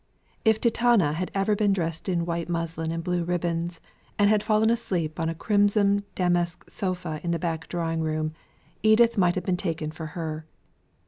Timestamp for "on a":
5.19-5.35